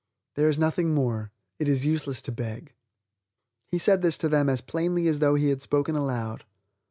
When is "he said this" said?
3.67-4.17